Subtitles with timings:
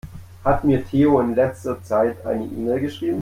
[0.43, 3.09] Hat mir Theo in letzter Zeit eine E-Mail geschrieben?